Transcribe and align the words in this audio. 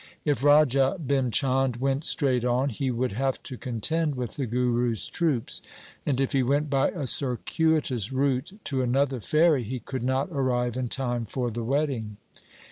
If 0.25 0.43
Raja 0.43 0.97
Bhim 0.99 1.31
Chand 1.31 1.75
went 1.75 2.03
straight 2.05 2.43
on, 2.43 2.69
he 2.69 2.89
would 2.89 3.11
have 3.11 3.43
to 3.43 3.55
contend 3.55 4.15
with 4.15 4.35
the 4.35 4.47
Guru's 4.47 5.07
troops; 5.07 5.61
and 6.07 6.19
if 6.19 6.31
he 6.31 6.41
went 6.41 6.71
by 6.71 6.89
a 6.89 7.05
circuitous 7.05 8.11
route 8.11 8.53
to 8.63 8.81
another 8.81 9.19
ferry, 9.19 9.61
he 9.61 9.79
could 9.79 10.03
not 10.03 10.27
arrive 10.31 10.75
in 10.75 10.87
time 10.87 11.25
for 11.27 11.51
the 11.51 11.63
wedding. 11.63 12.17